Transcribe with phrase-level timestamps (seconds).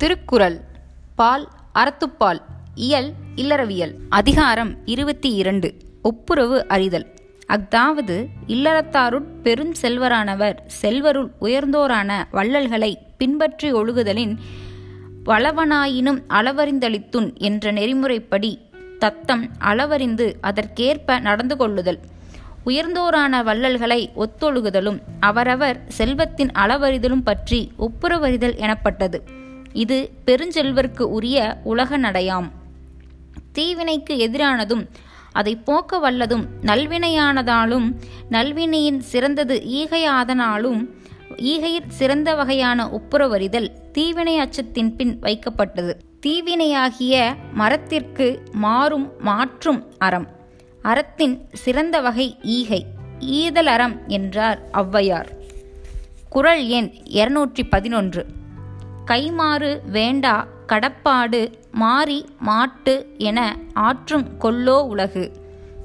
[0.00, 0.60] திருக்குறள்.
[1.14, 2.40] பால் அறத்துப்பால்
[2.74, 3.94] இயல் இல்லறவியல்.
[4.08, 5.74] அதிகாரம் இருபத்தி இரண்டு.
[6.02, 7.06] ஒப்புரவு அறிதல்.
[7.46, 14.36] அஃதாவது இல்லறத்தாருட் பெரும் செல்வரானவர் செல்வருள் உயர்ந்தோரான வள்ளல்களை பின்பற்றி ஒழுகுதலின்
[15.24, 18.60] வளவனாயினும் அளவறிந்தளித்துன் என்ற நெறிமுறைப்படி
[18.98, 21.98] தத்தம் அளவறிந்து அதற்கேற்ப நடந்து கொள்ளுதல்.
[22.66, 29.38] உயர்ந்தோரான வள்ளல்களை ஒத்தொழுகுதலும் அவரவர் செல்வத்தின் அளவறிதலும் பற்றி ஒப்புரவறிதல் எனப்பட்டது.
[29.72, 32.50] இது பெருஞ்செல்வர்க்கு உரிய உலக நடையாம்.
[33.52, 34.88] தீவினைக்கு எதிரானதும்
[35.32, 37.96] அதை போக்க வல்லதும் நல்வினையானதாலும்
[38.30, 40.90] நல்வினையின் சிறந்தது ஈகையாதனாலும்
[41.36, 45.92] ஈகையில் சிறந்த வகையான ஒப்புரவறிதல் தீவினை அச்சத்தின் பின் வைக்கப்பட்டது.
[46.26, 50.28] தீவினையாகிய மரத்திற்கு மாறும் மாற்றும் அறம்
[50.82, 52.84] அறத்தின் சிறந்த வகை ஈகை
[53.20, 55.28] ஈதல் அறம் என்றார் ஔவையார்.
[56.28, 58.26] குறள் எண் இருநூற்றி பதினொன்று.
[59.10, 65.32] கைமாறு வேண்டா கடப்பாடு மாறி மாட்டு என ஆற்றும் கொல்லோ உலகு.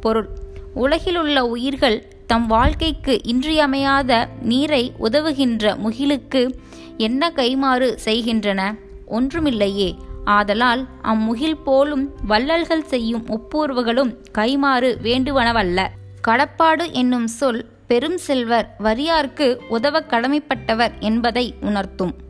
[0.00, 0.28] பொருள்.
[0.74, 6.50] உலகிலுள்ள உயிர்கள் தம் வாழ்க்கைக்கு இன்றியமையாத நீரை உதவுகின்ற முகிலுக்கு
[6.96, 8.76] என்ன கைமாறு செய்கின்றன?
[9.10, 9.94] ஒன்றுமில்லையே.
[10.24, 15.86] ஆதலால் அம்முகில் போலும் வள்ளல்கள் செய்யும் ஒப்புர்வுகளும் கைமாறு வேண்டுவனவல்ல.
[16.20, 22.24] கடப்பாடு என்னும் சொல் பெரும் செல்வர் வரியார்க்கு உதவ கடமைப்பட்டவர் என்பதை உணர்த்தும்.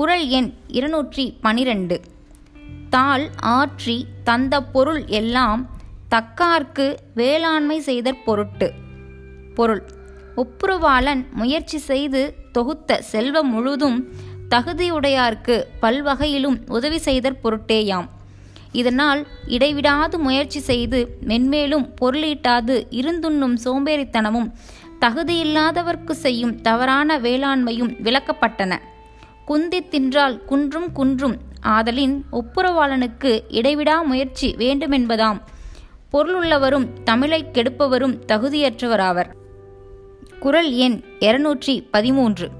[0.00, 2.00] குரல் எண் இருநூற்றி பனிரெண்டு.
[2.90, 5.68] தாள் ஆற்றி தந்த பொருள் எல்லாம்
[6.10, 8.72] தக்கார்க்கு வேளாண்மை செய்தற் பொருட்டு.
[9.54, 9.82] பொருள்.
[10.36, 14.08] ஒப்புரவாளன் முயற்சி செய்து தொகுத்த செல்வம் முழுதும்
[14.50, 18.08] தகுதியுடையார்க்கு பல்வகையிலும் உதவி செய்தற் பொருட்டேயாம்.
[18.72, 24.52] இதனால் இடைவிடாது முயற்சி செய்து மென்மேலும் பொருளீட்டாது இருந்துண்ணும் சோம்பேறித்தனமும்
[25.00, 28.78] தகுதியில்லாதவர்க்கு செய்யும் தவறான வேளாண்மையும் விளக்கப்பட்டன.
[29.44, 31.36] குந்தி தின்றால் குன்றும் குன்றும்.
[31.60, 35.42] ஆதலின் ஒப்புரவாளனுக்கு இடைவிடா முயற்சி வேண்டுமென்பதாம்.
[36.12, 39.26] பொருளுள்ளவரும் தமிழை கெடுப்பவரும் தகுதியற்றவராவர்.
[40.40, 42.50] குரல் எண் இருநூற்றி பதிமூன்று.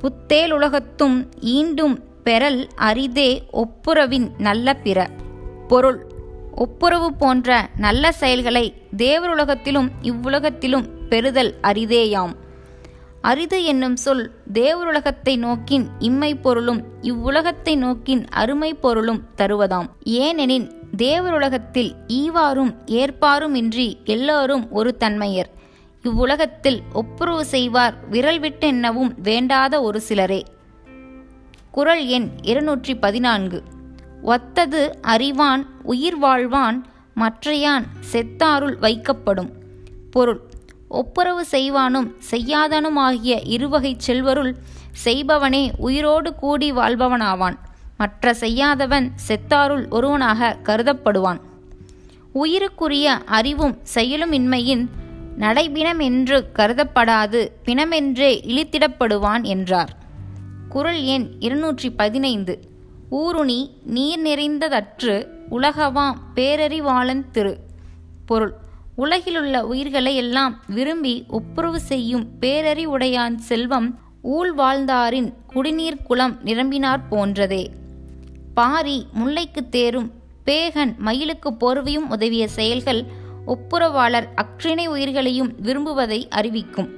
[0.00, 5.10] புத்தேலுலகத்தும் ஈண்டும் பெறல் அரிதே ஒப்புரவின் நல்ல பிற.
[5.68, 6.06] பொருள்
[6.54, 12.34] ஒப்புரவு போன்ற நல்ல செயல்களை தேவருலகத்திலும் இவ்வுலகத்திலும் பெறுதல் அரிதேயாம்.
[13.28, 19.88] அரிது என்னும் சொல் தேவருலகத்தை நோக்கின் இம்மை பொருளும் இவ்வுலகத்தை நோக்கின் அருமை பொருளும் தருவதாம்.
[20.04, 25.50] ஏனெனின் தேவருலகத்தில் ஈவாரும் ஏற்பாரும் இன்றி எல்லோரும் ஒரு தன்மையர்.
[26.02, 28.68] இவ்வுலகத்தில் ஒப்புரவு செய்வார் விரல் விட்டு
[29.22, 30.42] வேண்டாத ஒரு சிலரே.
[31.70, 33.62] குறள் எண் இருநூற்றி பதினான்கு
[34.22, 36.84] ஒத்தது அறிவான் உயிர் வாழ்வான்
[37.16, 39.50] மற்றையான் செத்தாருள் வைக்கப்படும்.
[40.10, 40.40] பொருள்
[40.94, 44.52] ஒப்புரவு செய்வானும் செய்யாதனுமாகிய இருவகைச் செல்வருள்
[45.04, 47.56] செய்பவனே உயிரோடு கூடி வாழ்பவனாவான்.
[47.98, 51.40] மற்ற செய்யாதவன் செத்தாருள் ஒருவனாக கருதப்படுவான்.
[52.34, 53.06] உயிருக்குரிய
[53.38, 54.84] அறிவும் செயலும் இன்மையின்
[55.38, 59.92] நடைபிணம் என்று கருதப்படாது பிணமென்றே இழித்திடப்படுவான் என்றார்.
[60.68, 62.54] குரல் எண் இருநூற்றி பதினைந்து
[63.10, 63.60] ஊருணி
[63.96, 65.14] நீர் நிறைந்ததற்று
[65.50, 67.54] உலகவாம் பேரறிவாளன் திரு.
[68.26, 68.54] பொருள்.
[68.96, 77.66] உலகிலுள்ள உயிர்களை எல்லாம் விரும்பி ஒப்புரவு செய்யும் பேரறிவுடையான் செல்வம் ஊழ் வாழ்ந்தாரின் குடிநீர் குளம் நிரம்பினார் போன்றதே.
[78.54, 80.10] பாரி முல்லைக்கு தேரும்
[80.46, 83.04] பேகன் மயிலுக்கு போர்வையும் உதவிய செயல்கள்
[83.46, 86.90] ஒப்புரவாளர் அக்ரிணை உயிர்களையும் விரும்புவதை அறிவிக்கும்.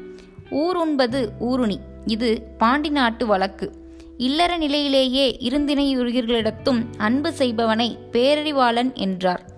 [0.50, 1.78] ஊர் உண்பது ஊருணி.
[2.06, 3.72] இது பாண்டி நாட்டு வழக்கு.
[4.16, 9.54] இல்லற நிலையிலேயே இருந்தினையுயிர்களிடத்தும் அன்பு செய்பவனை பேரறிவாளன் என்றார்.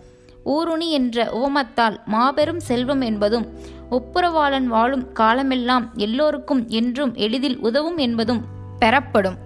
[0.48, 3.46] ஊருணி என்ற உவமத்தால் மாபெரும் செல்வம் என்பதும்
[3.90, 8.42] ஒப்புரவாளன் வாழும் காலமெல்லாம் எல்லோருக்கும் என்றும் எளிதில் உதவும் என்பதும்
[8.78, 9.38] பெறப்படும்.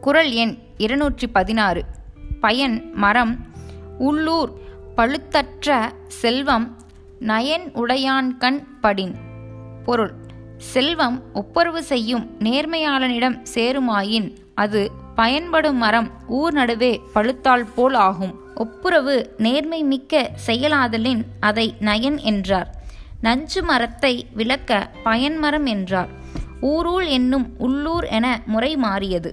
[0.00, 1.82] குறள் எண் இருநூற்றி பதினாறு
[2.40, 3.34] பயன் மரம்
[3.98, 4.52] உள்ளூர்
[4.96, 5.68] பழுத்தற்ற
[6.20, 6.66] செல்வம்
[7.20, 9.14] நயன் உடையான்கண் படின்.
[9.84, 10.14] பொருள்
[10.72, 14.82] செல்வம் ஒப்புரவு செய்யும் நேர்மையாளனிடம் சேருமாயின் அது
[15.20, 18.34] பயன்படும் மரம் ஊர் நடுவே பழுத்தால் போல் ஆகும்.
[18.54, 22.68] ஒப்புரவு நேர்மை மிக்க செயலாதலின் அதை நயன் என்றார்.
[23.20, 26.10] நஞ்சு மரத்தை விளக்க பயன்மரம் என்றார்.
[26.62, 29.30] ஊரூல் என்னும் உள்ளூர் என முறை மாறியது.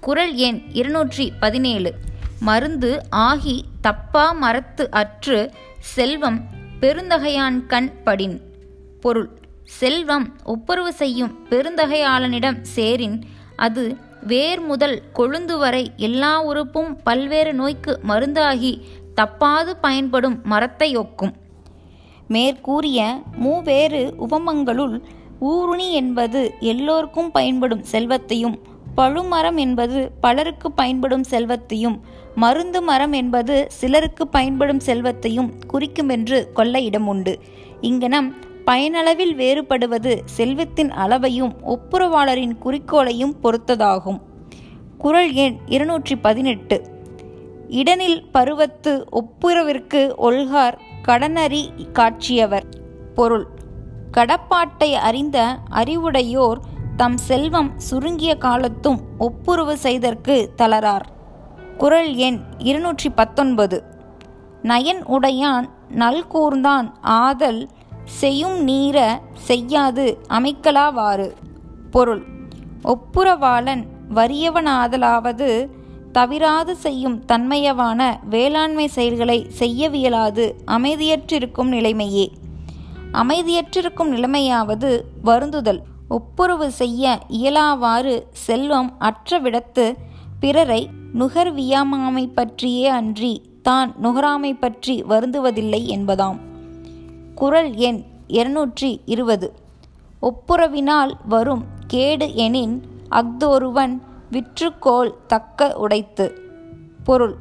[0.00, 1.92] குறள் எண் இருநூற்றி பதினேழு.
[2.40, 5.38] மருந்து ஆகி தப்பா மரத்து அற்று
[5.94, 6.40] செல்வம்
[6.80, 8.36] பெருந்தகையான் கண் படின்.
[9.00, 9.30] பொருள்
[9.64, 13.18] செல்வம் ஒப்புரவு செய்யும் பெருந்தகையாளனிடம் சேரின்.
[13.56, 13.84] அது
[14.30, 18.72] வேர் முதல் கொழுந்து வரை எல்லா உறுப்பும் பல்வேறு நோய்க்கு மருந்தாகி
[19.16, 21.34] தப்பாது பயன்படும் மரத்தை ஒக்கும்.
[22.28, 22.98] மேற்கூறிய
[23.44, 24.96] மூவேறு உபமங்களுள்
[25.40, 26.40] ஊருணி என்பது
[26.72, 28.56] எல்லோருக்கும் பயன்படும் செல்வத்தையும்
[28.94, 31.96] பழுமரம் என்பது பலருக்கு பயன்படும் செல்வத்தையும்
[32.34, 37.34] மருந்து மரம் என்பது சிலருக்கு பயன்படும் செல்வத்தையும் குறிக்குமென்று கொள்ள இடம் உண்டு.
[37.80, 38.28] இங்கனம்
[38.68, 44.20] பயனளவில் வேறுபடுவது செல்வத்தின் அளவையும் ஒப்புரவாளரின் குறிக்கோளையும் பொறுத்ததாகும்.
[44.98, 46.82] குரல் எண் இருநூற்றி பதினெட்டு
[47.68, 51.62] இடனில் பருவத்து ஒப்புரவிற்கு ஒல்கார் கடனறி
[51.92, 52.66] காட்சியவர்.
[53.14, 53.46] பொருள்.
[54.10, 56.60] கடப்பாட்டை அறிந்த அறிவுடையோர்
[56.96, 61.06] தம் செல்வம் சுருங்கிய காலத்தும் ஒப்புரவு செய்தற்கு தளரார்.
[61.78, 63.84] குரல் எண் இருநூற்றி பத்தொன்பது
[64.62, 67.68] நயன் உடையான் நல்கூர்ந்தான் ஆதல்
[68.08, 71.30] செய்யும் நீர செய்யாது அமைக்கலாவாறு.
[71.90, 72.24] பொருள்.
[72.84, 73.84] ஒப்புரவாளன்
[74.14, 75.66] வறியவனாதலாவது
[76.12, 82.32] தவிராது செய்யும் தன்மையவான வேளாண்மை செயல்களை செய்யவியலாது அமைதியற்றிருக்கும் நிலைமையே.
[83.12, 85.80] அமைதியற்றிருக்கும் நிலைமையாவது வருந்துதல்.
[86.08, 89.94] ஒப்புரவு செய்ய இயலாவாறு செல்வம் அற்ற விடத்து
[90.40, 90.88] பிறரை
[91.18, 96.38] நுகர்வியாமாமை பற்றியே அன்றி தான் நுகராமை பற்றி வருந்துவதில்லை என்பதாம்.
[97.38, 99.52] குரல் எண் இருநூற்றி இருபது.
[100.22, 103.94] ஒப்புரவினால் வரும் கேடு எனின் அஃதொருவன்
[104.32, 106.26] விற்றுக்கோள் தக்க உடைத்து.
[107.04, 107.36] பொருள்.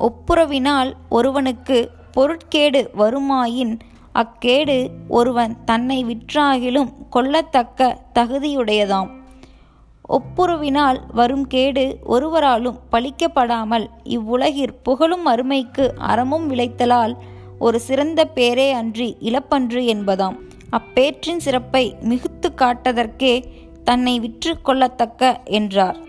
[0.00, 3.78] ஒப்புரவினால் ஒருவனுக்கு பொருட்கேடு வருமாயின்
[4.12, 9.10] அக்கேடு ஒருவன் தன்னை விற்றாகிலும் கொள்ளத்தக்க தகுதியுடையதாம்.
[10.08, 17.16] ஒப்புரவினால் வரும் கேடு ஒருவராலும் பழிக்கப்படாமல் இவ்வுலகிற் புகழும் அருமைக்கு அறமும் விளைத்தலால்
[17.58, 20.36] ஒரு சிறந்த பேரே அன்றி இழப்பன்று என்பதாம்.
[20.70, 23.44] அப்பேற்றின் சிறப்பை மிகுத்து காட்டதற்கே
[23.84, 26.05] தன்னை விற்று கொள்ளத்தக்க என்றார்.